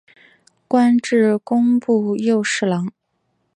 [0.67, 2.91] 官至工部右侍郎。